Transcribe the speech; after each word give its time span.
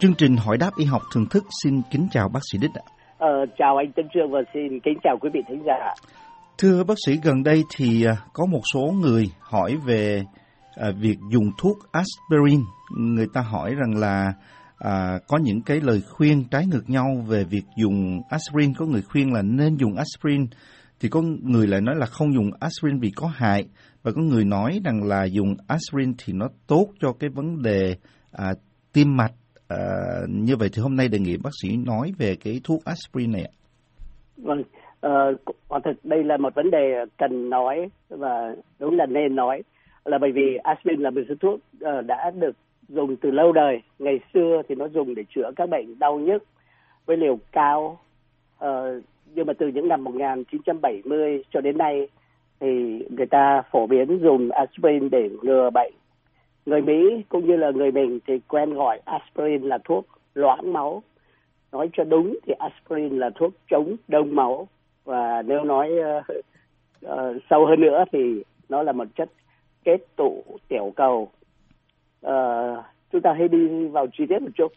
Chương 0.00 0.14
trình 0.14 0.36
hỏi 0.36 0.56
đáp 0.56 0.70
y 0.76 0.84
học 0.84 1.02
thường 1.14 1.26
thức 1.30 1.44
xin 1.62 1.82
kính 1.90 2.06
chào 2.10 2.28
bác 2.28 2.40
sĩ 2.52 2.58
Đích 2.58 2.70
ạ. 2.74 2.84
Ờ, 3.18 3.28
chào 3.58 3.76
anh 3.76 3.92
Tân 3.92 4.08
Trương 4.14 4.30
và 4.30 4.38
xin 4.54 4.80
kính 4.84 4.98
chào 5.02 5.18
quý 5.20 5.30
vị 5.32 5.40
thính 5.48 5.62
giả. 5.66 5.94
Thưa 6.58 6.84
bác 6.84 6.94
sĩ, 7.06 7.18
gần 7.22 7.42
đây 7.42 7.62
thì 7.76 8.04
à, 8.04 8.12
có 8.32 8.46
một 8.46 8.60
số 8.74 8.80
người 8.80 9.24
hỏi 9.40 9.76
về 9.86 10.22
à, 10.76 10.88
việc 11.00 11.18
dùng 11.32 11.50
thuốc 11.58 11.78
aspirin. 11.92 12.60
Người 12.98 13.26
ta 13.34 13.40
hỏi 13.40 13.74
rằng 13.74 14.00
là 14.00 14.32
à, 14.78 15.18
có 15.28 15.38
những 15.42 15.62
cái 15.62 15.80
lời 15.80 16.02
khuyên 16.10 16.44
trái 16.50 16.66
ngược 16.66 16.90
nhau 16.90 17.06
về 17.28 17.44
việc 17.44 17.64
dùng 17.76 18.20
aspirin. 18.30 18.74
Có 18.74 18.86
người 18.86 19.02
khuyên 19.02 19.32
là 19.32 19.42
nên 19.42 19.76
dùng 19.76 19.96
aspirin, 19.96 20.46
thì 21.00 21.08
có 21.08 21.22
người 21.42 21.66
lại 21.66 21.80
nói 21.80 21.94
là 21.98 22.06
không 22.06 22.34
dùng 22.34 22.50
aspirin 22.60 23.00
vì 23.00 23.10
có 23.16 23.26
hại. 23.34 23.64
Và 24.02 24.12
có 24.16 24.22
người 24.22 24.44
nói 24.44 24.80
rằng 24.84 25.02
là 25.02 25.24
dùng 25.24 25.54
aspirin 25.68 26.14
thì 26.18 26.32
nó 26.32 26.46
tốt 26.66 26.86
cho 27.00 27.12
cái 27.20 27.30
vấn 27.30 27.62
đề 27.62 27.96
à, 28.32 28.52
tim 28.92 29.16
mạch 29.16 29.32
À, 29.70 29.78
như 30.28 30.56
vậy 30.56 30.68
thì 30.72 30.82
hôm 30.82 30.96
nay 30.96 31.08
đề 31.08 31.18
nghị 31.18 31.36
bác 31.44 31.50
sĩ 31.62 31.76
nói 31.86 32.12
về 32.18 32.36
cái 32.44 32.60
thuốc 32.64 32.84
aspirin 32.84 33.32
này. 33.32 33.44
Vâng, 34.36 34.62
à, 35.00 35.10
quả 35.68 35.80
thực 35.84 36.04
đây 36.04 36.24
là 36.24 36.36
một 36.36 36.54
vấn 36.54 36.70
đề 36.70 37.04
cần 37.18 37.50
nói 37.50 37.90
và 38.08 38.54
đúng 38.78 38.96
là 38.96 39.06
nên 39.06 39.36
nói 39.36 39.62
là 40.04 40.18
bởi 40.18 40.32
vì 40.32 40.56
aspirin 40.62 41.00
là 41.00 41.10
một 41.10 41.20
số 41.28 41.34
thuốc 41.40 41.60
ờ, 41.80 42.00
đã 42.02 42.30
được 42.30 42.56
dùng 42.88 43.16
từ 43.16 43.30
lâu 43.30 43.52
đời. 43.52 43.82
Ngày 43.98 44.20
xưa 44.34 44.62
thì 44.68 44.74
nó 44.74 44.88
dùng 44.88 45.14
để 45.14 45.22
chữa 45.34 45.50
các 45.56 45.68
bệnh 45.70 45.98
đau 45.98 46.18
nhức 46.18 46.44
với 47.06 47.16
liều 47.16 47.38
cao. 47.52 47.98
Uh, 48.64 49.04
nhưng 49.34 49.46
mà 49.46 49.52
từ 49.58 49.68
những 49.68 49.88
năm 49.88 50.04
1970 50.04 51.44
cho 51.50 51.60
đến 51.60 51.78
nay 51.78 52.08
thì 52.60 52.66
người 53.10 53.26
ta 53.26 53.62
phổ 53.70 53.86
biến 53.86 54.18
dùng 54.22 54.50
aspirin 54.50 55.10
để 55.10 55.28
ngừa 55.42 55.70
bệnh 55.70 55.92
người 56.66 56.82
Mỹ 56.82 57.24
cũng 57.28 57.46
như 57.46 57.56
là 57.56 57.70
người 57.70 57.92
mình 57.92 58.18
thì 58.26 58.40
quen 58.48 58.74
gọi 58.74 59.00
aspirin 59.04 59.62
là 59.62 59.78
thuốc 59.84 60.06
loãng 60.34 60.72
máu. 60.72 61.02
Nói 61.72 61.90
cho 61.92 62.04
đúng 62.04 62.38
thì 62.46 62.54
aspirin 62.58 63.18
là 63.18 63.30
thuốc 63.30 63.52
chống 63.70 63.96
đông 64.08 64.34
máu. 64.34 64.68
Và 65.04 65.42
nếu 65.42 65.64
nói 65.64 65.90
uh, 66.18 66.24
uh, 67.06 67.42
sâu 67.50 67.66
hơn 67.66 67.80
nữa 67.80 68.04
thì 68.12 68.42
nó 68.68 68.82
là 68.82 68.92
một 68.92 69.08
chất 69.14 69.30
kết 69.84 69.98
tụ 70.16 70.42
tiểu 70.68 70.92
cầu. 70.96 71.30
Uh, 72.26 72.84
chúng 73.12 73.20
ta 73.22 73.32
hãy 73.38 73.48
đi 73.48 73.88
vào 73.88 74.06
chi 74.12 74.26
tiết 74.28 74.42
một 74.42 74.50
chút. 74.54 74.72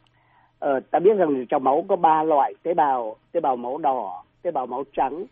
Uh, 0.66 0.92
ta 0.92 1.00
biết 1.00 1.17
rằng 1.17 1.45
trong 1.50 1.64
máu 1.64 1.86
có 1.88 1.95
ba 1.95 2.23
loại 2.23 2.54
tế 2.64 2.73
bào 2.73 3.16
tế 3.31 3.39
bào 3.39 3.56
máu 3.56 3.78
đỏ 3.78 4.23
tế 4.42 4.52
bào 4.52 4.66
máu 4.66 4.84
trắng 4.94 5.26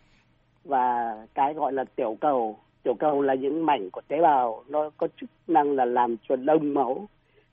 và 0.64 1.16
cái 1.34 1.54
gọi 1.54 1.72
là 1.72 1.84
tiểu 1.96 2.16
cầu 2.20 2.58
tiểu 2.82 2.94
cầu 2.94 3.22
là 3.22 3.34
những 3.34 3.66
mảnh 3.66 3.90
của 3.90 4.00
tế 4.08 4.20
bào 4.20 4.64
nó 4.68 4.90
có 4.96 5.08
chức 5.20 5.30
năng 5.46 5.72
là 5.72 5.84
làm 5.84 6.16
cho 6.28 6.36
đông 6.36 6.74
máu. 6.74 7.08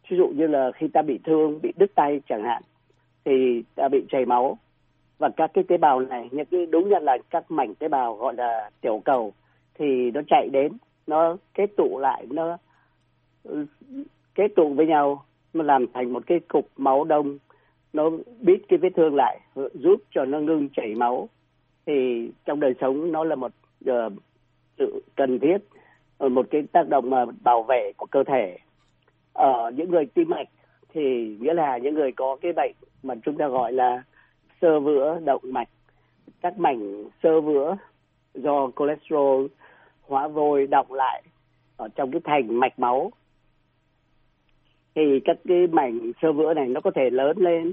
Ví 0.09 0.17
dụ 0.17 0.27
như 0.27 0.47
là 0.47 0.71
khi 0.75 0.87
ta 0.87 1.01
bị 1.01 1.19
thương 1.23 1.59
bị 1.61 1.71
đứt 1.77 1.91
tay 1.95 2.21
chẳng 2.29 2.43
hạn 2.43 2.63
thì 3.25 3.63
ta 3.75 3.87
bị 3.87 4.05
chảy 4.09 4.25
máu. 4.25 4.57
Và 5.17 5.29
các 5.37 5.51
cái 5.53 5.63
tế 5.63 5.77
bào 5.77 5.99
này 5.99 6.29
những 6.31 6.45
cái 6.45 6.65
đúng 6.65 6.89
nhận 6.89 7.03
là 7.03 7.17
các 7.29 7.51
mảnh 7.51 7.75
tế 7.75 7.87
bào 7.87 8.15
gọi 8.15 8.33
là 8.33 8.69
tiểu 8.81 9.01
cầu 9.05 9.33
thì 9.73 10.11
nó 10.11 10.21
chạy 10.27 10.49
đến 10.51 10.71
nó 11.07 11.37
kết 11.53 11.69
tụ 11.77 11.99
lại 11.99 12.25
nó 12.29 12.57
kết 14.35 14.47
tụ 14.55 14.73
với 14.73 14.87
nhau 14.87 15.23
nó 15.53 15.63
làm 15.63 15.85
thành 15.93 16.13
một 16.13 16.23
cái 16.27 16.39
cục 16.39 16.67
máu 16.77 17.03
đông. 17.03 17.37
Nó 17.93 18.09
bít 18.39 18.61
cái 18.67 18.79
vết 18.79 18.89
thương 18.95 19.15
lại 19.15 19.39
giúp 19.73 19.95
cho 20.11 20.25
nó 20.25 20.39
ngưng 20.39 20.69
chảy 20.69 20.95
máu. 20.95 21.29
Thì 21.85 22.29
trong 22.45 22.59
đời 22.59 22.73
sống 22.81 23.11
nó 23.11 23.23
là 23.23 23.35
một 23.35 23.51
uh, 23.89 24.13
sự 24.79 25.03
cần 25.15 25.39
thiết 25.39 25.57
ờ, 26.17 26.29
một 26.29 26.47
cái 26.51 26.61
tác 26.71 26.87
động 26.89 27.09
mà 27.09 27.25
bảo 27.43 27.63
vệ 27.63 27.91
của 27.97 28.05
cơ 28.05 28.23
thể. 28.23 28.57
Ở 29.33 29.71
những 29.75 29.91
người 29.91 30.05
tim 30.05 30.29
mạch 30.29 30.47
thì 30.93 31.37
nghĩa 31.39 31.53
là 31.53 31.77
những 31.77 31.95
người 31.95 32.11
có 32.11 32.37
cái 32.41 32.53
bệnh 32.53 32.71
mà 33.03 33.15
chúng 33.25 33.37
ta 33.37 33.47
gọi 33.47 33.73
là 33.73 34.03
sơ 34.61 34.79
vữa 34.79 35.19
động 35.25 35.41
mạch. 35.43 35.69
Các 36.41 36.59
mảnh 36.59 37.03
sơ 37.23 37.41
vữa 37.41 37.77
do 38.33 38.71
cholesterol, 38.79 39.45
hóa 40.01 40.27
vôi 40.27 40.67
động 40.67 40.93
lại 40.93 41.23
ở 41.77 41.87
trong 41.95 42.11
cái 42.11 42.21
thành 42.23 42.59
mạch 42.59 42.79
máu. 42.79 43.11
Thì 44.95 45.19
các 45.25 45.37
cái 45.47 45.67
mảnh 45.67 46.11
sơ 46.21 46.31
vữa 46.31 46.53
này 46.53 46.67
nó 46.67 46.81
có 46.81 46.91
thể 46.95 47.09
lớn 47.09 47.37
lên 47.37 47.71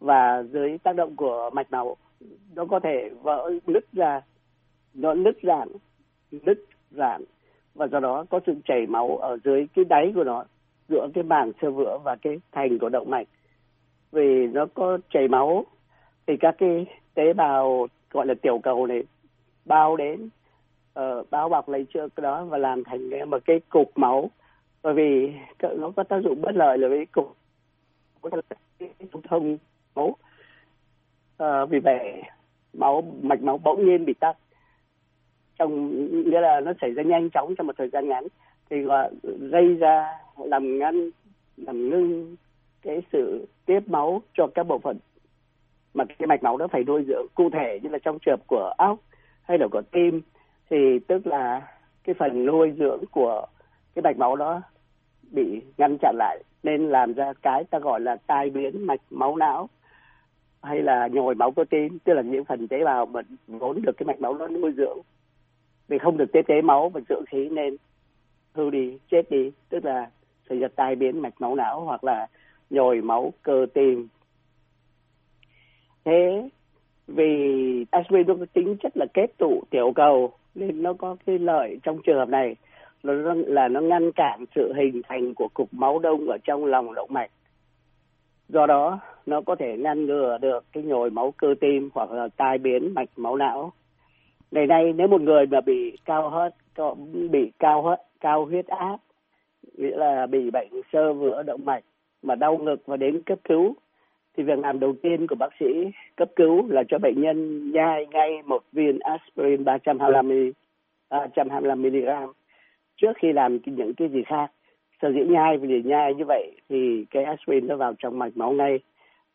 và 0.00 0.42
dưới 0.42 0.78
tác 0.78 0.96
động 0.96 1.16
của 1.16 1.50
mạch 1.52 1.70
máu, 1.70 1.96
nó 2.54 2.64
có 2.64 2.80
thể 2.80 3.10
vỡ, 3.22 3.50
nứt 3.66 3.92
ra, 3.92 4.20
nó 4.94 5.14
nứt 5.14 5.36
giãn 5.42 5.68
nứt 6.30 6.64
giãn 6.90 7.24
và 7.74 7.86
do 7.86 8.00
đó 8.00 8.24
có 8.30 8.40
sự 8.46 8.54
chảy 8.64 8.86
máu 8.86 9.16
ở 9.16 9.38
dưới 9.44 9.66
cái 9.74 9.84
đáy 9.84 10.12
của 10.14 10.24
nó 10.24 10.44
giữa 10.88 11.08
cái 11.14 11.24
màng 11.24 11.52
sơ 11.62 11.70
vữa 11.70 11.98
và 12.04 12.16
cái 12.16 12.40
thành 12.52 12.78
của 12.78 12.88
động 12.88 13.10
mạch. 13.10 13.28
Vì 14.12 14.46
nó 14.46 14.66
có 14.74 14.98
chảy 15.10 15.28
máu 15.28 15.64
thì 16.26 16.36
các 16.40 16.54
cái 16.58 16.86
tế 17.14 17.32
bào 17.32 17.86
gọi 18.10 18.26
là 18.26 18.34
tiểu 18.42 18.60
cầu 18.62 18.86
này 18.86 19.02
bao 19.64 19.96
đến 19.96 20.28
uh, 21.00 21.30
bao 21.30 21.48
bọc 21.48 21.68
lấy 21.68 21.86
trước 21.94 22.18
đó 22.18 22.44
và 22.44 22.58
làm 22.58 22.84
thành 22.84 23.10
cái, 23.10 23.24
một 23.24 23.42
cái 23.44 23.60
cục 23.68 23.98
máu. 23.98 24.30
Bởi 24.82 24.94
vì 24.94 25.32
nó 25.78 25.90
có 25.96 26.04
tác 26.04 26.20
dụng 26.24 26.42
bất 26.42 26.54
lợi 26.54 26.78
là 26.78 26.88
với 26.88 27.06
cục 27.06 27.36
thông 29.24 29.58
máu. 29.94 30.16
Uh, 31.42 31.70
vì 31.70 31.78
vậy 31.78 32.22
máu 32.72 33.02
mạch 33.22 33.42
máu 33.42 33.58
bỗng 33.58 33.86
nhiên 33.86 34.04
bị 34.04 34.14
tắc 34.14 34.36
trong, 35.58 35.90
nghĩa 36.30 36.40
là 36.40 36.60
nó 36.60 36.72
xảy 36.80 36.90
ra 36.90 37.02
nhanh 37.02 37.30
chóng 37.30 37.54
trong 37.54 37.66
một 37.66 37.76
thời 37.78 37.88
gian 37.88 38.08
ngắn, 38.08 38.26
thì 38.70 38.82
gọi 38.82 39.10
gây 39.50 39.74
ra, 39.74 40.18
làm 40.38 40.78
ngăn, 40.78 41.10
làm 41.56 41.90
ngưng 41.90 42.36
cái 42.82 43.02
sự 43.12 43.46
tiếp 43.66 43.80
máu 43.86 44.22
cho 44.34 44.46
các 44.54 44.62
bộ 44.62 44.78
phận 44.78 44.98
mà 45.94 46.04
cái 46.04 46.26
mạch 46.26 46.42
máu 46.42 46.56
đó 46.56 46.66
phải 46.72 46.84
nuôi 46.84 47.04
dưỡng 47.08 47.26
cụ 47.34 47.50
thể 47.50 47.80
như 47.82 47.88
là 47.88 47.98
trong 47.98 48.18
trường 48.18 48.40
của 48.46 48.72
óc 48.78 48.98
hay 49.42 49.58
là 49.58 49.66
của 49.72 49.82
tim, 49.90 50.20
thì 50.70 50.76
tức 51.08 51.26
là 51.26 51.68
cái 52.04 52.14
phần 52.14 52.46
nuôi 52.46 52.72
dưỡng 52.78 53.04
của 53.10 53.46
cái 53.94 54.02
mạch 54.02 54.18
máu 54.18 54.36
đó 54.36 54.62
bị 55.30 55.60
ngăn 55.78 55.96
chặn 56.00 56.14
lại, 56.18 56.42
nên 56.62 56.88
làm 56.88 57.12
ra 57.12 57.32
cái 57.42 57.64
ta 57.64 57.78
gọi 57.78 58.00
là 58.00 58.16
tai 58.26 58.50
biến 58.50 58.86
mạch 58.86 59.00
máu 59.10 59.36
não 59.36 59.68
hay 60.62 60.82
là 60.82 61.08
nhồi 61.12 61.34
máu 61.34 61.50
cơ 61.50 61.64
tim, 61.70 61.98
tức 61.98 62.14
là 62.14 62.22
những 62.22 62.44
phần 62.44 62.68
tế 62.68 62.84
bào 62.84 63.06
mà 63.06 63.20
vốn 63.46 63.82
được 63.82 63.96
cái 63.96 64.06
mạch 64.06 64.20
máu 64.20 64.34
nó 64.34 64.48
nuôi 64.48 64.72
dưỡng 64.76 64.98
vì 65.88 65.98
không 65.98 66.16
được 66.16 66.32
tiếp 66.32 66.42
tế 66.48 66.62
máu 66.62 66.88
và 66.88 67.00
dưỡng 67.08 67.24
khí 67.26 67.48
nên 67.48 67.76
hư 68.54 68.70
đi, 68.70 68.98
chết 69.10 69.30
đi. 69.30 69.50
Tức 69.68 69.84
là 69.84 70.10
xảy 70.48 70.58
ra 70.58 70.68
tai 70.76 70.96
biến 70.96 71.22
mạch 71.22 71.40
máu 71.40 71.54
não 71.54 71.80
hoặc 71.80 72.04
là 72.04 72.26
nhồi 72.70 73.00
máu 73.00 73.32
cơ 73.42 73.66
tim. 73.74 74.08
Thế 76.04 76.48
vì 77.06 77.84
aspirin 77.90 78.26
nó 78.26 78.34
có 78.34 78.46
tính 78.52 78.76
chất 78.82 78.96
là 78.96 79.06
kết 79.14 79.26
tụ 79.38 79.62
tiểu 79.70 79.92
cầu 79.94 80.32
nên 80.54 80.82
nó 80.82 80.92
có 80.92 81.16
cái 81.26 81.38
lợi 81.38 81.78
trong 81.82 81.98
trường 82.06 82.18
hợp 82.18 82.28
này. 82.28 82.56
Nó 83.02 83.12
là 83.46 83.68
nó 83.68 83.80
ngăn 83.80 84.12
cản 84.12 84.44
sự 84.54 84.72
hình 84.76 85.02
thành 85.08 85.34
của 85.34 85.48
cục 85.54 85.74
máu 85.74 85.98
đông 85.98 86.28
ở 86.28 86.38
trong 86.44 86.64
lòng 86.64 86.94
động 86.94 87.12
mạch. 87.12 87.30
Do 88.48 88.66
đó, 88.66 89.00
nó 89.26 89.40
có 89.40 89.56
thể 89.58 89.76
ngăn 89.76 90.06
ngừa 90.06 90.38
được 90.38 90.64
cái 90.72 90.82
nhồi 90.82 91.10
máu 91.10 91.34
cơ 91.36 91.54
tim 91.60 91.90
hoặc 91.94 92.10
là 92.10 92.28
tai 92.36 92.58
biến 92.58 92.94
mạch 92.94 93.08
máu 93.16 93.36
não 93.36 93.72
ngày 94.50 94.66
nay 94.66 94.92
nếu 94.92 95.08
một 95.08 95.20
người 95.20 95.46
mà 95.46 95.60
bị 95.60 95.98
cao 96.04 96.30
hết 96.30 96.54
bị 97.30 97.52
cao 97.58 97.82
hết 97.82 97.96
cao 98.20 98.44
huyết 98.44 98.66
áp, 98.66 98.98
nghĩa 99.76 99.96
là 99.96 100.26
bị 100.26 100.50
bệnh 100.50 100.68
sơ 100.92 101.12
vữa 101.12 101.42
động 101.42 101.64
mạch 101.64 101.84
mà 102.22 102.34
đau 102.34 102.58
ngực 102.58 102.82
và 102.86 102.96
đến 102.96 103.22
cấp 103.22 103.38
cứu, 103.44 103.74
thì 104.36 104.42
việc 104.42 104.58
làm 104.58 104.80
đầu 104.80 104.94
tiên 105.02 105.26
của 105.26 105.34
bác 105.34 105.50
sĩ 105.60 105.66
cấp 106.16 106.28
cứu 106.36 106.68
là 106.68 106.82
cho 106.88 106.98
bệnh 106.98 107.20
nhân 107.22 107.70
nhai 107.72 108.06
ngay 108.06 108.42
một 108.44 108.62
viên 108.72 108.98
aspirin 108.98 109.64
325 109.64 110.52
325 111.10 111.82
mg 111.82 112.32
trước 112.96 113.12
khi 113.16 113.32
làm 113.32 113.58
những 113.66 113.94
cái 113.94 114.08
gì 114.08 114.22
khác, 114.26 114.52
sở 115.02 115.12
dĩ 115.12 115.20
nhai, 115.28 115.56
vì 115.56 115.82
nhai 115.82 116.14
như 116.14 116.24
vậy 116.24 116.56
thì 116.68 117.04
cái 117.10 117.24
aspirin 117.24 117.66
nó 117.66 117.76
vào 117.76 117.94
trong 117.98 118.18
mạch 118.18 118.36
máu 118.36 118.52
ngay. 118.52 118.78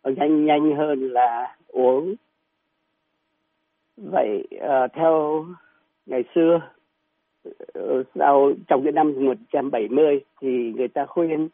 Nhanh 0.04 0.45
nhanh 0.45 0.75
hơn 0.75 1.09
là 1.09 1.56
uống 1.68 2.16
vậy 3.98 4.48
uh, 4.56 4.92
theo 4.94 5.45
ngày 6.06 6.24
xưa 6.36 6.62
ờ, 7.74 8.04
sau 8.16 8.51
trong 8.68 8.84
cái 8.84 8.92
năm 8.92 9.13
1970 9.13 10.19
thì 10.42 10.74
người 10.75 10.88
ta 10.88 11.06
khuyên 11.06 11.50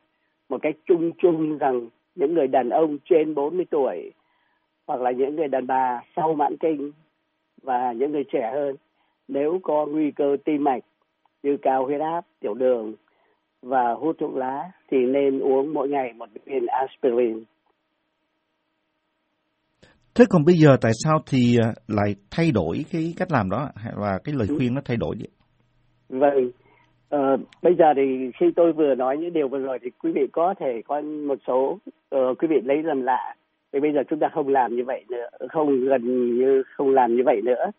một 0.49 0.61
cách 0.61 0.75
chung 0.85 1.11
chung 1.17 1.57
rằng 1.57 1.87
những 2.15 2.33
người 2.33 2.47
đàn 2.47 2.69
ông 2.69 2.97
trên 3.09 3.35
40 3.35 3.65
tuổi 3.69 4.11
hoặc 4.87 5.01
là 5.01 5.11
những 5.11 5.35
người 5.35 5.47
đàn 5.47 5.67
bà 5.67 6.01
sau 6.15 6.35
mãn 6.35 6.57
kinh 6.57 6.91
và 7.61 7.91
những 7.91 8.11
người 8.11 8.23
trẻ 8.31 8.51
hơn 8.53 8.75
nếu 9.27 9.59
có 9.63 9.85
nguy 9.85 10.11
cơ 10.11 10.37
tim 10.45 10.63
mạch 10.63 10.83
như 11.43 11.57
cao 11.57 11.85
huyết 11.85 12.01
áp, 12.01 12.25
tiểu 12.39 12.53
đường 12.53 12.93
và 13.61 13.93
hút 13.93 14.15
thuốc 14.19 14.35
lá 14.35 14.71
thì 14.91 14.97
nên 14.97 15.39
uống 15.39 15.73
mỗi 15.73 15.89
ngày 15.89 16.13
một 16.13 16.29
viên 16.45 16.65
aspirin. 16.65 17.43
Thế 20.15 20.25
còn 20.29 20.45
bây 20.45 20.55
giờ 20.55 20.77
tại 20.81 20.91
sao 21.03 21.19
thì 21.31 21.57
à, 21.63 21.73
lại 21.87 22.15
thay 22.31 22.51
đổi 22.51 22.85
cái 22.91 23.13
cách 23.17 23.31
làm 23.31 23.49
đó? 23.49 23.69
Là 23.97 24.19
cái 24.23 24.35
lời 24.37 24.47
khuyên 24.57 24.73
nó 24.75 24.81
thay 24.85 24.97
đổi 24.97 25.15
vậy? 25.19 25.29
Vâng, 26.09 26.51
Ờ, 27.09 27.37
bây 27.61 27.75
giờ 27.75 27.85
thì 27.95 28.31
khi 28.39 28.45
tôi 28.55 28.73
vừa 28.73 28.95
nói 28.95 29.17
những 29.17 29.33
điều 29.33 29.47
vừa 29.47 29.59
rồi 29.59 29.79
thì 29.81 29.89
quý 30.03 30.11
vị 30.11 30.27
có 30.31 30.53
thể 30.59 30.81
có 30.87 31.01
một 31.01 31.39
số 31.47 31.77
uh, 32.15 32.37
quý 32.39 32.47
vị 32.47 32.55
lấy 32.63 32.83
làm 32.83 33.01
lạ. 33.01 33.35
Thì 33.73 33.79
bây 33.79 33.93
giờ 33.93 33.99
chúng 34.09 34.19
ta 34.19 34.29
không 34.33 34.47
làm 34.47 34.75
như 34.75 34.83
vậy 34.85 35.03
nữa 35.09 35.27
không 35.49 35.85
gần 35.85 36.35
như 36.37 36.63
không 36.75 36.89
làm 36.89 37.15
như 37.15 37.23
vậy 37.25 37.41
nữa. 37.43 37.71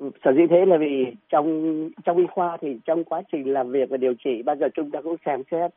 Sở 0.00 0.32
dĩ 0.36 0.42
thế 0.50 0.66
là 0.66 0.76
vì 0.76 1.06
trong 1.28 1.88
trong 2.04 2.16
y 2.16 2.24
khoa 2.34 2.56
thì 2.60 2.78
trong 2.84 3.04
quá 3.04 3.22
trình 3.32 3.52
làm 3.52 3.70
việc 3.70 3.90
và 3.90 3.96
điều 3.96 4.14
trị 4.24 4.42
bao 4.42 4.56
giờ 4.56 4.66
chúng 4.74 4.90
ta 4.90 5.00
cũng 5.00 5.16
xem 5.26 5.42
xét 5.50 5.70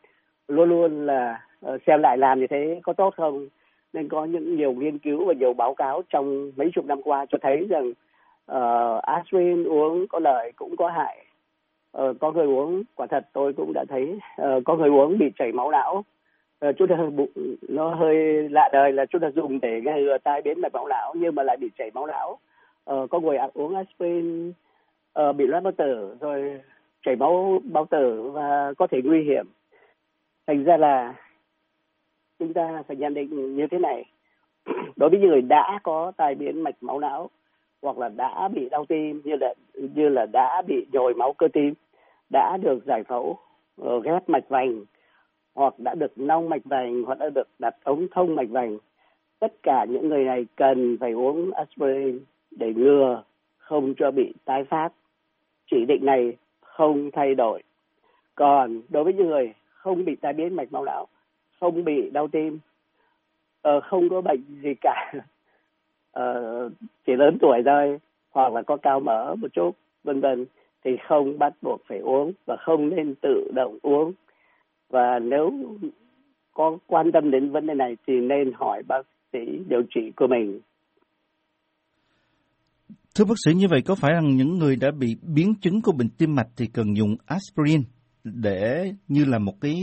luôn 0.48 0.70
luôn 0.70 1.06
là 1.06 1.42
uh, 1.66 1.82
xem 1.88 2.02
lại 2.02 2.18
làm 2.18 2.40
như 2.40 2.48
thế 2.50 2.80
có 2.84 2.94
tốt 2.94 3.14
không 3.18 3.48
nên 3.96 4.10
có 4.10 4.26
những 4.26 4.56
nhiều 4.56 4.74
nghiên 4.74 4.98
cứu 4.98 5.26
và 5.26 5.34
nhiều 5.34 5.54
báo 5.54 5.74
cáo 5.74 6.02
trong 6.10 6.52
mấy 6.56 6.72
chục 6.76 6.86
năm 6.86 7.02
qua 7.02 7.26
cho 7.30 7.38
thấy 7.42 7.68
rằng 7.70 7.90
uh, 8.52 9.02
aspirin 9.02 9.64
uống 9.64 10.08
có 10.08 10.20
lợi 10.20 10.52
cũng 10.56 10.76
có 10.76 10.88
hại. 10.88 11.26
Uh, 12.02 12.16
có 12.20 12.32
người 12.32 12.46
uống 12.46 12.84
quả 12.96 13.08
thật 13.08 13.26
tôi 13.34 13.54
cũng 13.54 13.72
đã 13.74 13.86
thấy 13.90 14.20
uh, 14.42 14.64
có 14.66 14.76
người 14.76 14.90
uống 14.90 15.18
bị 15.18 15.32
chảy 15.40 15.52
máu 15.52 15.72
não. 15.72 16.04
Uh, 16.70 16.78
chút 16.78 16.90
hơi 16.98 17.10
bụng 17.10 17.32
nó 17.70 17.96
hơi 17.96 18.50
lạ 18.50 18.70
đời 18.74 18.92
là 18.92 19.06
chút 19.06 19.22
là 19.22 19.32
dùng 19.32 19.60
để 19.62 19.82
ngừa 19.82 20.18
tai 20.18 20.42
biến 20.42 20.62
mạch 20.62 20.74
máu 20.74 20.88
não 20.88 21.14
nhưng 21.18 21.36
mà 21.36 21.44
lại 21.44 21.58
bị 21.58 21.70
chảy 21.78 21.92
máu 21.94 22.06
não. 22.06 22.40
Uh, 22.94 23.10
có 23.10 23.20
người 23.20 23.38
uống 23.54 23.76
aspirin 23.76 24.54
uh, 25.20 25.36
bị 25.36 25.48
loét 25.48 25.64
bao 25.64 25.74
tử 25.78 26.16
rồi 26.20 26.62
chảy 27.06 27.16
máu 27.16 27.60
bao 27.64 27.86
tử 27.86 28.32
và 28.34 28.74
có 28.78 28.88
thể 28.88 29.02
nguy 29.04 29.24
hiểm. 29.24 29.46
Thành 30.48 30.64
ra 30.64 30.78
là 30.78 31.14
chúng 32.40 32.54
ta 32.54 32.84
phải 32.88 32.98
nhận 32.98 33.14
định 33.14 33.56
như 33.56 33.68
thế 33.72 33.80
này. 33.80 34.06
Đối 34.96 35.10
với 35.10 35.20
những 35.20 35.30
người 35.30 35.42
đã 35.42 35.80
có 35.84 36.12
tai 36.18 36.36
biến 36.36 36.62
mạch 36.62 36.76
máu 36.82 37.00
não, 37.00 37.30
hoặc 37.82 37.98
là 37.98 38.10
đã 38.10 38.48
bị 38.48 38.70
đau 38.70 38.86
tim, 38.86 39.22
như 39.24 39.36
là 39.42 39.54
như 39.74 40.10
là 40.10 40.26
đã 40.26 40.62
bị 40.68 40.86
nhồi 40.92 41.14
máu 41.14 41.34
cơ 41.34 41.48
tim, 41.54 41.74
đã 42.30 42.58
được 42.58 42.86
giải 42.86 43.04
phẫu 43.04 43.38
ờ, 43.82 44.00
ghép 44.00 44.30
mạch 44.30 44.50
vành, 44.50 44.86
hoặc 45.56 45.74
đã 45.80 45.96
được 45.96 46.18
nong 46.18 46.50
mạch 46.50 46.66
vành, 46.66 47.04
hoặc 47.04 47.20
đã 47.20 47.30
được 47.30 47.48
đặt 47.60 47.76
ống 47.84 48.08
thông 48.12 48.36
mạch 48.36 48.50
vành, 48.50 48.78
tất 49.40 49.54
cả 49.64 49.86
những 49.90 50.10
người 50.10 50.24
này 50.24 50.46
cần 50.56 50.98
phải 51.00 51.12
uống 51.12 51.52
aspirin 51.52 52.20
để 52.52 52.74
ngừa 52.74 53.24
không 53.58 53.94
cho 53.98 54.12
bị 54.12 54.34
tái 54.46 54.64
phát. 54.64 54.90
Chỉ 55.72 55.86
định 55.86 56.06
này 56.06 56.38
không 56.62 57.12
thay 57.14 57.36
đổi. 57.36 57.64
Còn 58.36 58.82
đối 58.90 59.04
với 59.04 59.14
những 59.14 59.28
người 59.28 59.54
không 59.70 60.06
bị 60.06 60.16
tai 60.16 60.34
biến 60.34 60.56
mạch 60.56 60.72
máu 60.72 60.86
não 60.86 61.08
không 61.60 61.84
bị 61.84 62.10
đau 62.10 62.28
tim. 62.28 62.60
Uh, 63.68 63.84
không 63.84 64.10
có 64.10 64.22
bệnh 64.22 64.44
gì 64.64 64.74
cả. 64.82 65.12
Uh, 66.20 66.72
chỉ 67.06 67.14
lớn 67.18 67.38
tuổi 67.42 67.62
thôi 67.66 68.00
hoặc 68.32 68.54
là 68.54 68.62
có 68.62 68.78
cao 68.78 69.00
mỡ 69.00 69.36
một 69.36 69.48
chút 69.54 69.72
vân 70.04 70.22
vân 70.22 70.46
thì 70.84 70.92
không 71.08 71.40
bắt 71.40 71.54
buộc 71.62 71.82
phải 71.88 72.00
uống 72.00 72.32
và 72.46 72.56
không 72.66 72.90
nên 72.90 73.16
tự 73.22 73.52
động 73.56 73.78
uống. 73.82 74.12
Và 74.90 75.20
nếu 75.20 75.52
có 76.54 76.78
quan 76.88 77.12
tâm 77.12 77.32
đến 77.32 77.52
vấn 77.52 77.68
đề 77.68 77.74
này 77.74 77.98
thì 78.08 78.14
nên 78.14 78.52
hỏi 78.54 78.84
bác 78.88 79.02
sĩ 79.34 79.64
điều 79.68 79.82
trị 79.96 80.12
của 80.16 80.28
mình. 80.28 80.60
Thưa 83.16 83.26
bác 83.26 83.36
sĩ 83.46 83.54
như 83.54 83.68
vậy 83.70 83.82
có 83.86 83.96
phải 83.96 84.14
rằng 84.14 84.36
những 84.36 84.58
người 84.58 84.76
đã 84.76 84.92
bị 85.00 85.08
biến 85.36 85.54
chứng 85.62 85.82
của 85.84 85.92
bệnh 85.92 86.10
tim 86.18 86.36
mạch 86.36 86.48
thì 86.58 86.66
cần 86.74 86.98
dùng 86.98 87.16
aspirin 87.26 87.82
để 88.24 88.92
như 89.08 89.26
là 89.26 89.40
một 89.40 89.54
cái 89.62 89.74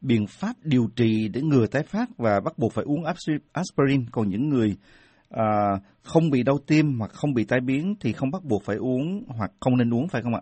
biện 0.00 0.26
pháp 0.28 0.52
điều 0.64 0.86
trị 0.96 1.28
để 1.34 1.40
ngừa 1.40 1.66
tái 1.72 1.82
phát 1.82 2.08
và 2.18 2.40
bắt 2.44 2.52
buộc 2.58 2.72
phải 2.72 2.84
uống 2.84 3.04
aspirin 3.52 4.00
còn 4.12 4.28
những 4.28 4.48
người 4.48 4.76
à, 5.30 5.44
không 6.02 6.30
bị 6.30 6.42
đau 6.42 6.56
tim 6.66 6.98
hoặc 6.98 7.10
không 7.10 7.34
bị 7.34 7.44
tai 7.48 7.60
biến 7.60 7.94
thì 8.00 8.12
không 8.12 8.30
bắt 8.30 8.42
buộc 8.50 8.62
phải 8.62 8.76
uống 8.76 9.24
hoặc 9.38 9.50
không 9.60 9.76
nên 9.76 9.94
uống 9.94 10.08
phải 10.08 10.22
không 10.22 10.34
ạ? 10.34 10.40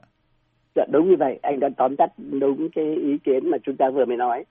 Dạ 0.75 0.85
đúng 0.93 1.11
như 1.11 1.17
vậy, 1.19 1.39
anh 1.43 1.61
đã 1.61 1.69
tóm 1.77 1.97
tắt 1.97 2.11
đúng 2.19 2.69
cái 2.75 2.85
ý 2.85 3.19
kiến 3.25 3.51
mà 3.51 3.59
chúng 3.63 3.77
ta 3.77 3.91
vừa 3.95 4.05
mới 4.05 4.17
nói. 4.17 4.45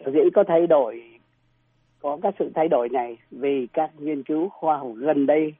Sở 0.00 0.10
dĩ 0.10 0.20
có 0.34 0.44
thay 0.48 0.66
đổi, 0.66 1.02
có 2.00 2.18
các 2.22 2.34
sự 2.38 2.50
thay 2.54 2.68
đổi 2.68 2.88
này 2.88 3.16
vì 3.30 3.66
các 3.72 3.90
nghiên 3.98 4.22
cứu 4.22 4.48
khoa 4.48 4.78
học 4.78 4.92
gần 4.96 5.26
đây, 5.26 5.54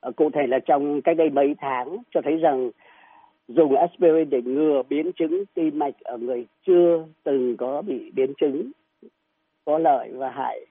à, 0.00 0.10
cụ 0.16 0.30
thể 0.34 0.40
là 0.48 0.58
trong 0.66 1.02
cách 1.02 1.16
đây 1.16 1.30
mấy 1.30 1.54
tháng 1.58 1.96
cho 2.14 2.20
thấy 2.24 2.36
rằng 2.36 2.70
dùng 3.56 3.76
aspirin 3.76 4.30
để 4.30 4.42
ngừa 4.42 4.82
biến 4.88 5.12
chứng 5.12 5.44
tim 5.54 5.78
mạch 5.78 5.94
ở 6.00 6.18
người 6.18 6.46
chưa 6.66 7.04
từng 7.22 7.56
có 7.56 7.82
bị 7.82 8.10
biến 8.14 8.32
chứng 8.40 8.70
có 9.64 9.78
lợi 9.78 10.10
và 10.12 10.30
hại 10.30 10.66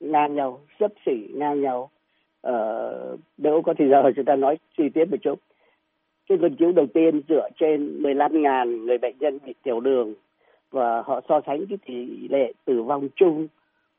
ngang 0.00 0.34
nhau, 0.34 0.60
sấp 0.80 0.92
xỉ 1.06 1.28
ngang 1.34 1.60
nhau. 1.60 1.90
Ờ, 2.40 3.16
nếu 3.38 3.62
có 3.62 3.74
thời 3.78 3.88
giờ 3.88 4.02
chúng 4.16 4.24
ta 4.24 4.36
nói 4.36 4.58
chi 4.78 4.84
tiết 4.94 5.04
một 5.10 5.16
chút. 5.22 5.38
Cái 6.28 6.38
nghiên 6.38 6.56
cứu 6.56 6.72
đầu 6.72 6.86
tiên 6.94 7.20
dựa 7.28 7.48
trên 7.60 8.02
15.000 8.02 8.86
người 8.86 8.98
bệnh 8.98 9.16
nhân 9.18 9.38
bị 9.46 9.54
tiểu 9.62 9.80
đường 9.80 10.14
và 10.70 11.02
họ 11.02 11.20
so 11.28 11.40
sánh 11.46 11.66
cái 11.66 11.78
tỷ 11.86 12.28
lệ 12.28 12.52
tử 12.64 12.82
vong 12.82 13.08
chung 13.16 13.48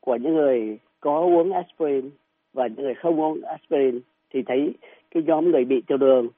của 0.00 0.16
những 0.16 0.34
người 0.34 0.78
có 1.00 1.20
uống 1.20 1.52
aspirin 1.52 2.10
và 2.52 2.66
những 2.66 2.84
người 2.84 2.94
không 2.94 3.20
uống 3.20 3.42
aspirin 3.42 4.00
thì 4.30 4.42
thấy 4.46 4.74
cái 5.10 5.22
nhóm 5.26 5.50
người 5.50 5.64
bị 5.64 5.82
tiểu 5.86 5.98
đường 5.98 6.28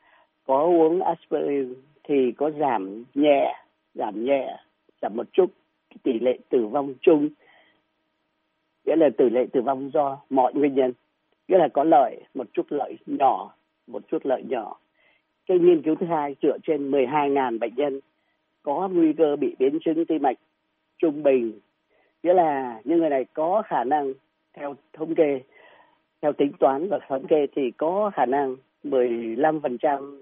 có 0.50 0.62
uống 0.62 1.02
aspirin 1.02 1.74
thì 2.04 2.32
có 2.32 2.50
giảm 2.50 3.04
nhẹ 3.14 3.54
giảm 3.94 4.24
nhẹ, 4.24 4.56
giảm 5.02 5.16
một 5.16 5.26
chút 5.32 5.46
tỷ 6.02 6.12
lệ 6.20 6.38
tử 6.48 6.66
vong 6.66 6.94
chung. 7.00 7.28
Nghĩa 8.84 8.96
là 8.96 9.08
tỷ 9.18 9.30
lệ 9.30 9.46
tử 9.52 9.60
vong 9.62 9.90
do 9.94 10.18
mọi 10.30 10.54
nguyên 10.54 10.74
nhân. 10.74 10.92
Nghĩa 11.48 11.58
là 11.58 11.68
có 11.68 11.84
lợi, 11.84 12.20
một 12.34 12.46
chút 12.52 12.66
lợi 12.68 12.96
nhỏ, 13.06 13.54
một 13.86 14.02
chút 14.08 14.26
lợi 14.26 14.42
nhỏ. 14.48 14.76
Cái 15.46 15.58
nghiên 15.58 15.82
cứu 15.82 15.94
thứ 15.94 16.06
hai 16.06 16.36
dựa 16.42 16.58
trên 16.62 16.90
12.000 16.90 17.58
bệnh 17.58 17.74
nhân 17.74 18.00
có 18.62 18.88
nguy 18.92 19.12
cơ 19.12 19.36
bị 19.36 19.56
biến 19.58 19.78
chứng 19.84 20.04
tim 20.06 20.22
mạch 20.22 20.38
trung 20.98 21.22
bình. 21.22 21.60
Nghĩa 22.22 22.34
là 22.34 22.80
những 22.84 22.98
người 22.98 23.10
này 23.10 23.24
có 23.24 23.62
khả 23.66 23.84
năng 23.84 24.12
theo 24.52 24.74
thống 24.92 25.14
kê, 25.14 25.40
theo 26.22 26.32
tính 26.32 26.52
toán 26.60 26.88
và 26.88 26.98
thống 27.08 27.26
kê 27.26 27.46
thì 27.56 27.70
có 27.70 28.10
khả 28.14 28.26
năng 28.26 28.56
15% 28.84 30.20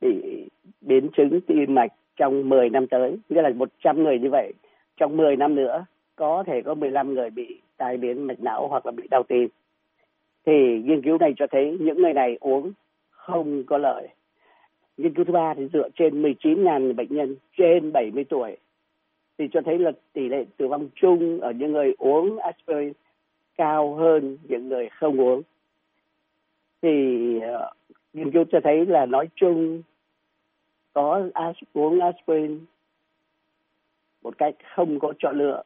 bị 0.00 0.48
biến 0.80 1.08
chứng 1.16 1.40
tim 1.40 1.74
mạch 1.74 1.92
trong 2.16 2.48
10 2.48 2.70
năm 2.70 2.86
tới, 2.86 3.16
nghĩa 3.28 3.42
là 3.42 3.50
100 3.54 4.04
người 4.04 4.18
như 4.18 4.30
vậy, 4.30 4.52
trong 4.96 5.16
10 5.16 5.36
năm 5.36 5.54
nữa 5.54 5.84
có 6.16 6.44
thể 6.46 6.62
có 6.62 6.74
15 6.74 7.14
người 7.14 7.30
bị 7.30 7.60
tai 7.76 7.96
biến 7.96 8.26
mạch 8.26 8.40
não 8.40 8.68
hoặc 8.68 8.86
là 8.86 8.92
bị 8.92 9.08
đau 9.10 9.22
tim. 9.22 9.48
Thì 10.46 10.82
nghiên 10.84 11.02
cứu 11.02 11.18
này 11.18 11.34
cho 11.36 11.46
thấy 11.50 11.78
những 11.80 12.02
người 12.02 12.12
này 12.12 12.36
uống 12.40 12.72
không 13.10 13.64
có 13.64 13.78
lợi. 13.78 14.08
Nghiên 14.96 15.14
cứu 15.14 15.24
thứ 15.24 15.32
ba 15.32 15.54
thì 15.54 15.68
dựa 15.72 15.88
trên 15.94 16.22
19.000 16.22 16.94
bệnh 16.94 17.08
nhân 17.10 17.36
trên 17.56 17.92
70 17.92 18.24
tuổi 18.24 18.56
thì 19.40 19.48
cho 19.52 19.60
thấy 19.64 19.78
là 19.78 19.92
tỷ 20.12 20.28
lệ 20.28 20.44
tử 20.56 20.68
vong 20.68 20.88
chung 20.94 21.40
ở 21.40 21.50
những 21.52 21.72
người 21.72 21.94
uống 21.98 22.38
aspirin 22.38 22.92
cao 23.56 23.94
hơn 23.94 24.36
những 24.48 24.68
người 24.68 24.88
không 24.88 25.20
uống. 25.20 25.42
Thì 26.82 26.90
uh, 27.36 27.76
nghiên 28.12 28.30
cứu 28.30 28.44
cho 28.52 28.58
thấy 28.64 28.86
là 28.86 29.06
nói 29.06 29.28
chung 29.34 29.82
có 30.92 31.22
uống 31.72 32.00
aspirin 32.00 32.60
một 34.22 34.38
cách 34.38 34.54
không 34.74 34.98
có 34.98 35.12
chọn 35.18 35.38
lựa, 35.38 35.62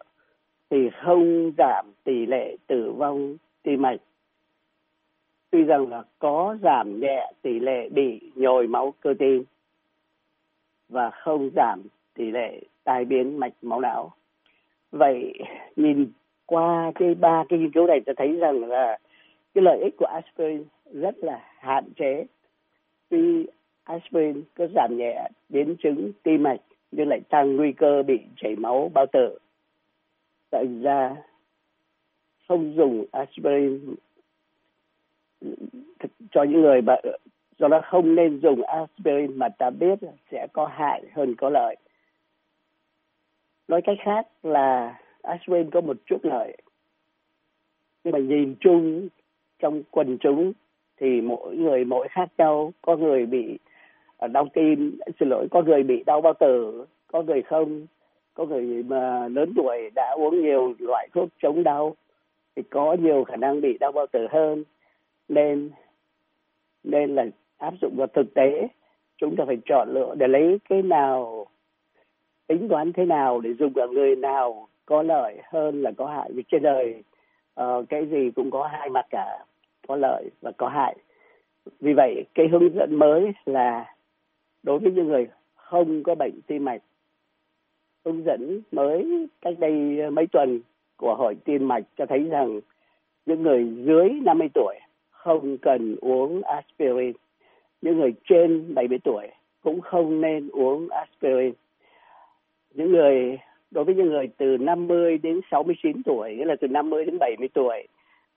thì 0.71 0.90
không 1.04 1.52
giảm 1.59 1.93
tỷ 2.04 2.26
lệ 2.26 2.57
tử 2.66 2.93
vong 2.93 3.37
tim 3.62 3.83
mạch. 3.83 4.00
Tuy 5.50 5.62
rằng 5.62 5.88
là 5.88 6.02
có 6.19 6.57
giảm 6.62 7.00
nhẹ 7.00 7.33
tỷ 7.43 7.61
lệ 7.61 7.88
bị 7.88 8.21
nhồi 8.35 8.66
máu 8.66 8.95
cơ 9.00 9.14
tim 9.19 9.45
và 10.88 11.11
không 11.11 11.50
giảm 11.57 11.83
tỷ 12.14 12.31
lệ 12.31 12.61
tai 12.85 13.04
biến 13.04 13.40
mạch 13.40 13.54
máu 13.62 13.81
não. 13.81 14.12
Vậy 14.93 15.33
nhìn 15.76 16.07
qua 16.47 16.93
cái 16.95 17.14
ba 17.14 17.45
cái 17.49 17.59
nghiên 17.59 17.71
cứu 17.71 17.87
này 17.87 18.00
ta 18.07 18.12
thấy 18.16 18.37
rằng 18.37 18.64
là 18.64 18.99
cái 19.54 19.62
lợi 19.64 19.81
ích 19.83 19.95
của 19.97 20.07
aspirin 20.07 20.64
rất 20.93 21.14
là 21.19 21.40
hạn 21.59 21.85
chế. 21.97 22.26
Tuy 23.09 23.47
aspirin 23.85 24.43
có 24.55 24.67
giảm 24.75 24.97
nhẹ 24.97 25.29
biến 25.49 25.76
chứng 25.83 26.12
tim 26.23 26.43
mạch 26.43 26.61
nhưng 26.91 27.09
lại 27.09 27.21
tăng 27.29 27.57
nguy 27.57 27.73
cơ 27.73 28.03
bị 28.03 28.21
chảy 28.37 28.57
máu 28.57 28.91
bao 28.95 29.07
tử. 29.12 29.38
Tại 30.50 30.67
ra 30.83 31.17
không 32.49 32.75
dùng 32.76 33.05
aspirin 33.12 33.95
cho 36.31 36.43
những 36.43 36.61
người 36.61 36.83
mà 36.83 36.97
do 37.59 37.69
đó 37.69 37.81
không 37.85 38.14
nên 38.14 38.41
dùng 38.41 38.62
aspirin 38.62 39.38
mà 39.38 39.49
ta 39.49 39.71
biết 39.71 39.99
sẽ 40.31 40.47
có 40.53 40.67
hại 40.67 41.03
hơn 41.12 41.35
có 41.38 41.50
lợi. 41.50 41.76
Nói 43.69 43.83
cách 43.85 43.99
khác 44.05 44.26
là 44.43 44.99
aspirin 45.23 45.71
có 45.71 45.81
một 45.81 45.97
chút 46.07 46.19
lợi. 46.23 46.57
Nhưng 48.05 48.12
mà 48.12 48.19
nhìn 48.19 48.55
chung 48.61 49.09
trong 49.59 49.83
quần 49.91 50.19
chúng 50.19 50.53
thì 50.97 51.21
mỗi 51.21 51.57
người 51.57 51.85
mỗi 51.85 52.09
khác 52.11 52.29
nhau, 52.38 52.73
có 52.83 52.97
người 52.97 53.26
bị 53.26 53.59
Ờ, 54.25 54.28
đau 54.28 54.49
tim. 54.52 54.99
Xin 55.21 55.28
lỗi 55.28 55.49
có 55.50 55.62
người 55.62 55.83
bị 55.83 56.02
đau 56.07 56.21
bao 56.21 56.35
tử 56.35 56.87
có 57.12 57.23
người 57.23 57.43
không? 57.43 57.87
Có 58.35 58.45
người 58.45 58.83
mà 58.83 59.28
lớn 59.28 59.52
tuổi 59.57 59.90
đã 59.95 60.14
uống 60.16 60.43
nhiều 60.43 60.75
loại 60.78 61.09
thuốc 61.12 61.28
chống 61.43 61.62
đau 61.62 61.97
thì 62.57 62.62
có 62.71 62.97
nhiều 63.00 63.25
khả 63.25 63.37
năng 63.37 63.61
bị 63.61 63.78
đau 63.78 63.93
bao 63.93 64.07
tử 64.07 64.26
hơn. 64.31 64.64
Nên 65.28 65.71
nên 66.85 67.14
là 67.14 67.26
áp 67.59 67.75
dụng 67.83 67.95
vào 67.97 68.07
thực 68.07 68.35
tế. 68.35 68.69
Chúng 69.16 69.37
ta 69.37 69.45
phải 69.47 69.59
chọn 69.66 69.88
lựa 69.93 70.14
để 70.14 70.28
lấy 70.28 70.59
cái 70.69 70.83
nào 70.83 71.47
tính 72.47 72.69
toán 72.69 72.93
thế 72.93 73.04
nào 73.04 73.40
để 73.40 73.54
dùng 73.54 73.75
ở 73.75 73.88
người 73.88 74.16
nào 74.16 74.69
có 74.87 75.02
lợi 75.02 75.38
hơn 75.52 75.83
là 75.83 75.93
có 75.97 76.07
hại. 76.07 76.31
Vì 76.35 76.43
trên 76.43 76.62
đời 76.62 77.02
uh, 77.61 77.88
cái 77.88 78.07
gì 78.07 78.31
cũng 78.37 78.50
có 78.50 78.66
hai 78.73 78.90
mặt 78.90 79.07
cả 79.11 79.45
có 79.88 79.97
lợi 79.97 80.31
và 80.40 80.52
có 80.57 80.69
hại. 80.69 80.97
Vì 81.81 81.93
vậy 81.93 82.25
cái 82.35 82.49
hướng 82.49 82.75
dẫn 82.75 82.95
mới 82.95 83.33
là 83.47 83.94
đối 84.64 84.78
với 84.78 84.92
những 84.92 85.09
người 85.09 85.26
không 85.54 86.02
có 86.02 86.14
bệnh 86.14 86.40
tim 86.47 86.64
mạch, 86.64 86.83
hướng 88.04 88.25
dẫn 88.25 88.61
mới 88.73 89.26
cách 89.40 89.54
đây 89.59 89.73
mấy 90.11 90.26
tuần 90.26 90.61
của 90.97 91.14
hội 91.14 91.35
tim 91.44 91.68
mạch 91.68 91.85
cho 91.97 92.06
thấy 92.06 92.25
rằng 92.25 92.61
những 93.26 93.42
người 93.42 93.66
dưới 93.85 94.09
50 94.23 94.49
tuổi 94.54 94.75
không 95.11 95.59
cần 95.59 95.97
uống 96.00 96.42
aspirin. 96.42 97.12
Những 97.83 97.99
người 97.99 98.14
trên 98.28 98.75
70 98.75 98.99
tuổi 99.04 99.28
cũng 99.62 99.80
không 99.80 100.21
nên 100.21 100.49
uống 100.49 100.88
aspirin. 100.88 101.52
Những 102.75 102.92
người, 102.92 103.38
đối 103.71 103.85
với 103.85 103.94
những 103.94 104.09
người 104.09 104.28
từ 104.37 104.56
50 104.61 105.18
đến 105.18 105.40
69 105.50 106.02
tuổi, 106.02 106.35
nghĩa 106.35 106.44
là 106.44 106.56
từ 106.61 106.68
50 106.68 107.04
đến 107.04 107.18
70 107.18 107.49
tuổi, 107.54 107.87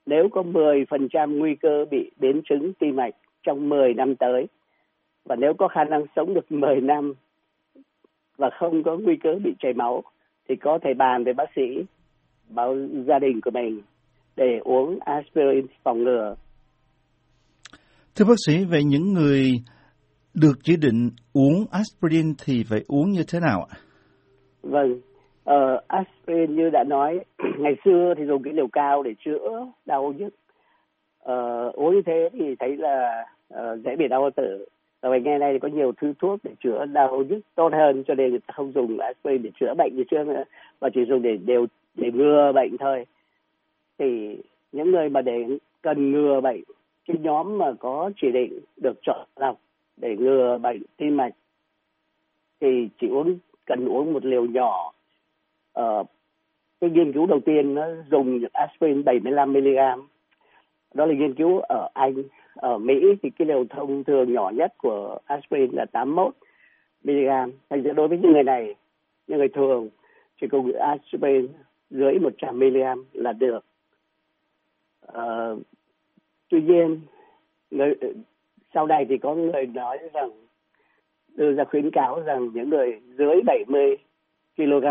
nếu 0.05 0.29
có 0.29 0.41
10% 0.41 1.37
nguy 1.37 1.55
cơ 1.55 1.85
bị 1.91 2.11
biến 2.19 2.41
chứng 2.49 2.73
tim 2.73 2.95
mạch 2.95 3.15
trong 3.43 3.69
10 3.69 3.93
năm 3.93 4.15
tới 4.15 4.47
và 5.27 5.35
nếu 5.35 5.53
có 5.57 5.67
khả 5.67 5.83
năng 5.83 6.05
sống 6.15 6.33
được 6.33 6.51
10 6.51 6.81
năm 6.81 7.13
và 8.37 8.49
không 8.59 8.83
có 8.83 8.97
nguy 8.97 9.15
cơ 9.23 9.29
bị 9.43 9.51
chảy 9.59 9.73
máu 9.73 10.03
thì 10.49 10.55
có 10.55 10.79
thể 10.83 10.93
bàn 10.93 11.23
với 11.23 11.33
bác 11.33 11.49
sĩ 11.55 11.85
bảo 12.49 12.75
gia 13.07 13.19
đình 13.19 13.41
của 13.41 13.51
mình 13.51 13.81
để 14.35 14.59
uống 14.63 14.99
aspirin 15.05 15.65
phòng 15.83 16.03
ngừa. 16.03 16.35
Thưa 18.15 18.25
bác 18.25 18.35
sĩ, 18.47 18.65
về 18.65 18.83
những 18.83 19.13
người 19.13 19.51
được 20.33 20.57
chỉ 20.63 20.75
định 20.81 21.09
uống 21.33 21.65
aspirin 21.71 22.33
thì 22.45 22.63
phải 22.69 22.79
uống 22.87 23.09
như 23.11 23.21
thế 23.31 23.39
nào 23.39 23.67
ạ? 23.69 23.77
Vâng, 24.61 24.99
uh, 25.49 25.87
aspirin 25.87 26.55
như 26.55 26.69
đã 26.69 26.83
nói, 26.83 27.19
ngày 27.59 27.73
xưa 27.85 28.13
thì 28.17 28.25
dùng 28.27 28.43
cái 28.43 28.53
liều 28.53 28.67
cao 28.71 29.03
để 29.03 29.11
chữa 29.25 29.65
đau 29.85 30.13
nhức. 30.17 30.33
Uh, 31.23 31.75
uống 31.75 31.95
như 31.95 32.01
thế 32.05 32.29
thì 32.33 32.55
thấy 32.59 32.77
là 32.77 33.25
uh, 33.53 33.79
dễ 33.85 33.95
bị 33.95 34.07
đau 34.09 34.29
tử. 34.35 34.65
Và 35.01 35.17
ngày 35.17 35.39
nay 35.39 35.53
thì 35.53 35.59
có 35.59 35.67
nhiều 35.67 35.91
thứ 35.97 36.13
thuốc 36.19 36.39
để 36.43 36.51
chữa 36.59 36.85
đau 36.85 37.23
nhức 37.29 37.39
tốt 37.55 37.73
hơn 37.73 38.03
cho 38.07 38.15
nên 38.15 38.29
người 38.29 38.39
ta 38.39 38.53
không 38.53 38.71
dùng 38.71 38.99
aspirin 38.99 39.41
để 39.41 39.49
chữa 39.59 39.73
bệnh 39.77 39.95
như 39.95 40.03
trước 40.03 40.27
nữa 40.27 40.43
mà 40.81 40.89
chỉ 40.93 41.05
dùng 41.05 41.21
để 41.21 41.37
đều 41.37 41.65
để 41.95 42.11
ngừa 42.11 42.51
bệnh 42.55 42.77
thôi. 42.77 43.05
Thì 43.97 44.37
những 44.71 44.91
người 44.91 45.09
mà 45.09 45.21
để 45.21 45.45
cần 45.81 46.11
ngừa 46.11 46.41
bệnh 46.41 46.61
cái 47.07 47.17
nhóm 47.21 47.57
mà 47.57 47.73
có 47.79 48.11
chỉ 48.21 48.31
định 48.31 48.59
được 48.77 48.97
chọn 49.01 49.27
lọc 49.35 49.59
để 49.97 50.15
ngừa 50.17 50.57
bệnh 50.57 50.81
tim 50.97 51.17
mạch 51.17 51.33
thì 52.59 52.89
chỉ 52.99 53.07
uống 53.07 53.37
cần 53.65 53.85
uống 53.85 54.13
một 54.13 54.25
liều 54.25 54.45
nhỏ. 54.45 54.93
Ờ, 55.73 56.03
cái 56.81 56.89
nghiên 56.89 57.13
cứu 57.13 57.25
đầu 57.25 57.39
tiên 57.45 57.73
nó 57.73 57.87
dùng 58.11 58.43
aspirin 58.53 59.03
75 59.03 59.53
mg 59.53 59.75
đó 60.93 61.05
là 61.05 61.13
nghiên 61.13 61.33
cứu 61.33 61.59
ở 61.59 61.89
Anh 61.93 62.13
ở 62.57 62.77
Mỹ 62.77 63.15
thì 63.23 63.29
cái 63.29 63.47
liều 63.47 63.65
thông 63.69 64.03
thường 64.03 64.33
nhỏ 64.33 64.51
nhất 64.55 64.73
của 64.77 65.19
aspirin 65.25 65.71
là 65.71 65.85
81 65.85 66.33
mg 67.03 67.51
thành 67.69 67.83
ra 67.83 67.93
đối 67.93 68.07
với 68.07 68.17
những 68.17 68.31
người 68.31 68.43
này 68.43 68.75
những 69.27 69.37
người 69.37 69.47
thường 69.47 69.89
chỉ 70.41 70.47
cần 70.47 70.71
aspirin 70.71 71.47
dưới 71.89 72.19
100 72.19 72.59
mg 72.59 72.81
là 73.13 73.33
được 73.33 73.65
uh, 75.07 75.59
tuy 76.49 76.61
nhiên 76.61 77.01
người, 77.71 77.93
sau 78.73 78.87
này 78.87 79.05
thì 79.09 79.17
có 79.17 79.35
người 79.35 79.65
nói 79.65 79.97
rằng 80.13 80.29
đưa 81.35 81.53
ra 81.53 81.63
khuyến 81.63 81.91
cáo 81.91 82.19
rằng 82.19 82.49
những 82.53 82.69
người 82.69 82.99
dưới 83.17 83.41
70 83.45 83.97
kg 84.57 84.85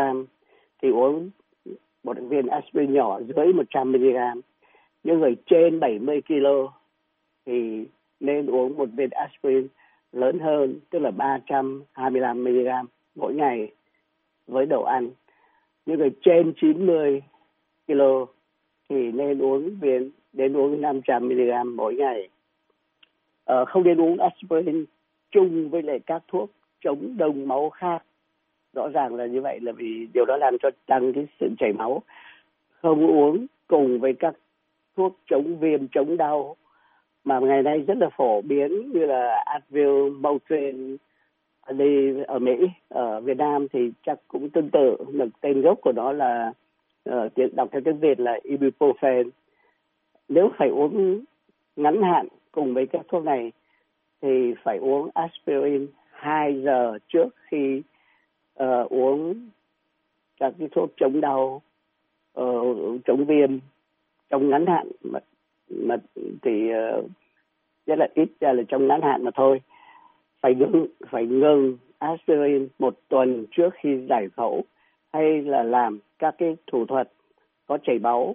thì 0.83 0.91
uống 0.91 1.31
một 2.05 2.17
viên 2.21 2.47
aspirin 2.47 2.93
nhỏ 2.93 3.21
dưới 3.21 3.53
100 3.53 3.93
mg. 3.93 4.17
Những 5.05 5.21
người 5.21 5.37
trên 5.47 5.81
70 5.81 6.23
kg 6.29 6.47
thì 7.47 7.85
nên 8.21 8.47
uống 8.47 8.77
một 8.77 8.89
viên 8.97 9.11
aspirin 9.11 9.67
lớn 10.13 10.39
hơn 10.39 10.81
tức 10.91 10.99
là 10.99 11.11
325 11.11 12.45
mg 12.45 12.69
mỗi 13.15 13.35
ngày 13.35 13.73
với 14.47 14.67
đồ 14.67 14.83
ăn. 14.83 15.11
Những 15.87 15.99
người 15.99 16.11
trên 16.25 16.53
90 16.61 17.23
kg 17.87 18.01
thì 18.89 19.13
nên 19.13 19.39
uống 19.39 19.77
viên 19.81 20.11
đến 20.33 20.57
uống 20.57 20.81
500 20.81 21.29
mg 21.29 21.77
mỗi 21.77 21.95
ngày. 21.95 22.29
Ờ, 23.45 23.65
không 23.65 23.83
nên 23.83 24.01
uống 24.01 24.19
aspirin 24.19 24.85
chung 25.31 25.71
với 25.71 25.83
lại 25.83 26.01
các 26.07 26.23
thuốc 26.29 26.51
chống 26.81 27.17
đông 27.17 27.49
máu 27.49 27.71
khác 27.71 28.03
rõ 28.73 28.89
ràng 28.89 29.15
là 29.15 29.27
như 29.27 29.41
vậy 29.41 29.61
là 29.61 29.73
vì 29.73 30.09
điều 30.15 30.25
đó 30.25 30.37
làm 30.37 30.57
cho 30.63 30.71
tăng 30.87 31.13
cái 31.13 31.27
sự 31.41 31.49
chảy 31.59 31.73
máu 31.73 32.03
không 32.83 33.07
uống 33.07 33.47
cùng 33.67 34.01
với 34.01 34.13
các 34.19 34.35
thuốc 34.97 35.19
chống 35.31 35.59
viêm 35.59 35.89
chống 35.89 36.17
đau 36.17 36.57
mà 37.27 37.39
ngày 37.39 37.63
nay 37.63 37.79
rất 37.79 37.99
là 37.99 38.09
phổ 38.17 38.43
biến 38.43 38.93
như 38.93 39.07
là 39.07 39.43
Advil, 39.45 40.11
Motrin 40.21 40.97
đi 41.71 42.23
ở 42.27 42.39
Mỹ, 42.39 42.53
ở 42.89 43.21
Việt 43.21 43.37
Nam 43.37 43.67
thì 43.73 43.93
chắc 44.07 44.19
cũng 44.29 44.51
tương 44.51 44.71
tự, 44.71 44.97
được 45.13 45.29
tên 45.41 45.63
gốc 45.63 45.79
của 45.83 45.93
nó 45.93 46.13
là 46.13 46.53
uh, 47.11 47.35
tiếng 47.35 47.57
đọc 47.57 47.69
theo 47.73 47.81
tiếng 47.85 47.99
Việt 47.99 48.21
là 48.21 48.39
ibuprofen. 48.45 49.31
Nếu 50.29 50.51
phải 50.59 50.69
uống 50.69 51.25
ngắn 51.77 52.03
hạn 52.03 52.29
cùng 52.53 52.75
với 52.75 52.87
các 52.87 53.01
thuốc 53.09 53.25
này 53.25 53.53
thì 54.23 54.55
phải 54.63 54.79
uống 54.79 55.11
aspirin 55.15 55.87
2 56.11 56.63
giờ 56.63 56.99
trước 57.09 57.29
khi 57.51 57.83
uh, 58.63 58.91
uống 58.91 59.49
các 60.41 60.55
cái 60.59 60.69
thuốc 60.73 60.91
chống 60.97 61.21
đau 61.21 61.63
uh, 62.41 63.01
chống 63.05 63.25
viêm 63.25 63.59
trong 64.31 64.51
ngắn 64.51 64.67
hạn 64.67 64.89
mà, 65.71 65.97
thì 66.43 66.71
uh, 66.71 67.05
rất 67.87 67.99
là 67.99 68.09
ít 68.15 68.29
ra 68.41 68.53
là 68.53 68.63
trong 68.69 68.87
ngắn 68.87 69.03
hạn 69.03 69.25
mà 69.25 69.31
thôi. 69.35 69.61
Phải 70.41 70.55
ngừng 70.55 70.87
phải 71.11 71.27
ngừng 71.27 71.77
aspirin 71.99 72.69
một 72.79 72.99
tuần 73.09 73.47
trước 73.51 73.75
khi 73.75 74.07
giải 74.09 74.29
phẫu 74.37 74.65
hay 75.13 75.43
là 75.43 75.63
làm 75.63 75.99
các 76.19 76.35
cái 76.39 76.57
thủ 76.67 76.87
thuật 76.87 77.09
có 77.67 77.79
chảy 77.83 77.99
máu 77.99 78.35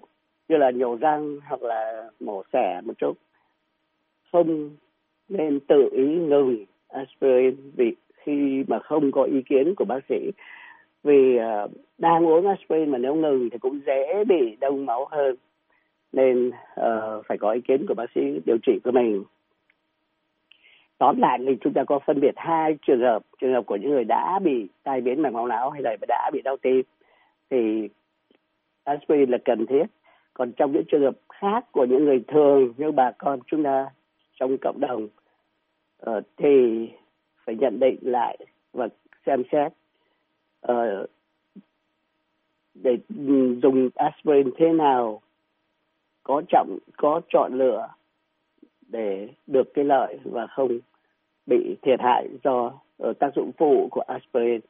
như 0.49 0.57
là 0.57 0.71
nhổ 0.71 0.95
răng 0.95 1.37
hoặc 1.47 1.63
là 1.63 2.09
mổ 2.19 2.43
xẻ 2.53 2.81
một 2.83 2.93
chút. 2.97 3.13
Không 4.31 4.69
nên 5.29 5.59
tự 5.59 5.89
ý 5.91 6.05
ngừng 6.05 6.65
aspirin 6.87 7.55
vì 7.75 7.95
khi 8.15 8.63
mà 8.67 8.79
không 8.79 9.11
có 9.11 9.23
ý 9.23 9.41
kiến 9.41 9.73
của 9.75 9.85
bác 9.85 9.99
sĩ 10.09 10.31
vì 11.03 11.37
uh, 11.37 11.71
đang 11.97 12.27
uống 12.27 12.47
aspirin 12.47 12.89
mà 12.89 12.97
nếu 12.97 13.15
ngừng 13.15 13.49
thì 13.49 13.57
cũng 13.57 13.79
dễ 13.85 14.23
bị 14.27 14.57
đông 14.59 14.85
máu 14.85 15.07
hơn 15.11 15.35
nên 16.13 16.49
uh, 16.49 17.25
phải 17.25 17.37
có 17.37 17.51
ý 17.51 17.61
kiến 17.61 17.85
của 17.87 17.93
bác 17.93 18.11
sĩ 18.15 18.21
điều 18.45 18.57
trị 18.63 18.79
của 18.83 18.91
mình. 18.91 19.23
Tóm 20.97 21.19
lại 21.19 21.39
thì 21.47 21.57
chúng 21.61 21.73
ta 21.73 21.83
có 21.83 21.99
phân 21.99 22.19
biệt 22.19 22.33
hai 22.35 22.77
trường 22.87 23.01
hợp 23.01 23.23
trường 23.41 23.53
hợp 23.53 23.65
của 23.65 23.75
những 23.75 23.89
người 23.89 24.03
đã 24.03 24.39
bị 24.39 24.67
tai 24.83 25.01
biến 25.01 25.21
mạch 25.21 25.33
máu 25.33 25.47
não 25.47 25.69
hay 25.69 25.81
là 25.81 25.95
đã 26.07 26.29
bị 26.33 26.41
đau 26.41 26.57
tim. 26.57 26.81
Thì 27.49 27.89
aspirin 28.83 29.29
là 29.29 29.37
cần 29.45 29.65
thiết. 29.65 29.85
Còn 30.33 30.51
trong 30.51 30.71
những 30.71 30.83
trường 30.91 31.01
hợp 31.01 31.17
khác 31.29 31.71
của 31.71 31.85
những 31.85 32.05
người 32.05 32.23
thường 32.27 32.73
như 32.77 32.91
bà 32.91 33.11
con 33.11 33.39
chúng 33.47 33.63
ta 33.63 33.89
trong 34.39 34.57
cộng 34.57 34.79
đồng 34.79 35.07
uh, 36.09 36.23
thì 36.37 36.87
phải 37.45 37.55
nhận 37.55 37.79
định 37.79 37.97
lại 38.01 38.37
và 38.73 38.87
xem 39.25 39.43
xét 39.51 39.71
uh, 40.71 41.09
để 42.73 42.97
dùng 43.61 43.89
aspirin 43.95 44.49
thế 44.57 44.73
nào 44.73 45.21
có 46.23 46.41
chậm 46.49 46.77
có 46.97 47.21
chọn 47.29 47.53
lựa 47.53 47.87
để 48.87 49.27
được 49.47 49.73
cái 49.73 49.85
lợi 49.85 50.19
và 50.23 50.47
không 50.47 50.79
bị 51.45 51.75
thiệt 51.81 51.99
hại 51.99 52.27
do 52.43 52.71
ở 52.97 53.13
tác 53.19 53.29
dụng 53.35 53.51
phụ 53.57 53.87
của 53.91 54.01
aspirin 54.07 54.61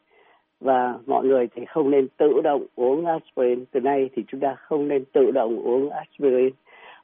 và 0.59 0.95
mọi 1.05 1.25
người 1.25 1.47
thì 1.55 1.61
không 1.73 1.91
nên 1.91 2.07
tự 2.17 2.41
động 2.43 2.65
uống 2.75 3.05
aspirin 3.05 3.65
từ 3.71 3.79
nay 3.79 4.09
thì 4.15 4.23
chúng 4.31 4.41
ta 4.41 4.55
không 4.57 4.87
nên 4.87 5.03
tự 5.13 5.31
động 5.33 5.59
uống 5.59 5.89
aspirin 5.89 6.53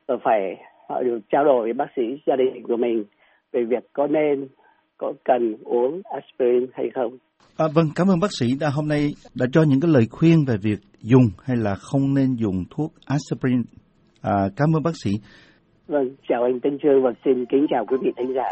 và 0.07 0.15
phải 0.23 0.41
họ 0.89 1.01
được 1.03 1.19
trao 1.29 1.43
đổi 1.43 1.61
với 1.63 1.73
bác 1.73 1.87
sĩ 1.95 2.01
gia 2.25 2.35
đình 2.35 2.63
của 2.63 2.77
mình 2.77 3.03
về 3.51 3.63
việc 3.63 3.93
có 3.93 4.07
nên 4.07 4.47
có 4.97 5.13
cần 5.25 5.55
uống 5.63 6.01
aspirin 6.03 6.69
hay 6.73 6.85
không. 6.95 7.17
À, 7.57 7.65
vâng, 7.75 7.85
cảm 7.95 8.07
ơn 8.07 8.19
bác 8.19 8.31
sĩ 8.39 8.45
đã 8.59 8.69
hôm 8.69 8.87
nay 8.87 9.13
đã 9.35 9.45
cho 9.51 9.63
những 9.67 9.81
cái 9.81 9.91
lời 9.93 10.03
khuyên 10.11 10.45
về 10.47 10.55
việc 10.61 10.79
dùng 11.01 11.29
hay 11.43 11.57
là 11.57 11.75
không 11.75 12.13
nên 12.13 12.35
dùng 12.35 12.63
thuốc 12.69 12.91
aspirin. 13.05 13.63
À, 14.27 14.49
cảm 14.55 14.75
ơn 14.75 14.83
bác 14.83 14.95
sĩ. 15.03 15.11
Vâng, 15.87 16.15
chào 16.29 16.43
anh 16.43 16.59
Tân 16.59 16.77
Trương 16.83 17.03
và 17.03 17.11
xin 17.25 17.45
kính 17.45 17.65
chào 17.69 17.85
quý 17.85 17.97
vị 18.01 18.11
thính 18.17 18.33
giả. 18.35 18.47